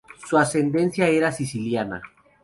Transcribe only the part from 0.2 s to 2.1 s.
Su ascendencia era siciliana.